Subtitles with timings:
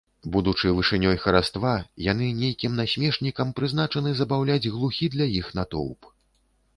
[0.35, 1.73] Будучы вышынёй хараства,
[2.05, 6.11] яны нейкім насмешнікам прызначаны забаўляць глухі для іх натоўп.